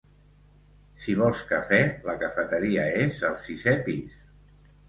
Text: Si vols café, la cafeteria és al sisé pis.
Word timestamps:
Si 1.03 1.15
vols 1.19 1.43
café, 1.51 1.79
la 2.09 2.17
cafeteria 2.25 2.89
és 3.05 3.23
al 3.31 3.39
sisé 3.47 3.75
pis. 3.91 4.21